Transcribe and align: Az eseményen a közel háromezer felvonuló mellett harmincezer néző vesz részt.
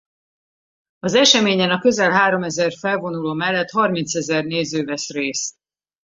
Az 0.99 1.13
eseményen 1.13 1.69
a 1.71 1.79
közel 1.79 2.11
háromezer 2.11 2.73
felvonuló 2.77 3.33
mellett 3.33 3.69
harmincezer 3.71 4.43
néző 4.43 4.83
vesz 4.83 5.09
részt. 5.09 5.55